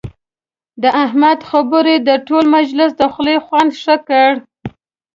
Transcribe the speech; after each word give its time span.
د 0.81 0.83
احمد 1.03 1.39
خبرو 1.49 1.93
د 2.07 2.09
ټول 2.27 2.45
مجلس 2.57 2.91
د 2.97 3.01
خولې 3.13 3.35
خوند 3.45 3.71
ښه 3.81 3.95
کړ. 4.07 4.31